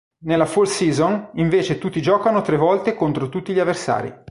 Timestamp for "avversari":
3.59-4.11